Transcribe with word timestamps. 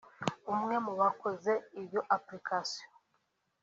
umwe 0.53 0.75
mu 0.85 0.93
bakoze 1.01 1.51
iyo 1.81 2.01
Application 2.17 2.87